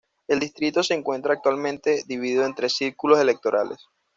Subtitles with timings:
[0.27, 3.85] El distrito se encuentra actualmente dividido en tres círculos electorales.